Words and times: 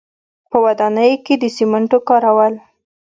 په 0.49 0.57
ودانیو 0.65 1.23
کې 1.25 1.35
د 1.37 1.43
سیمنټو 1.57 1.99
کارول. 2.09 2.53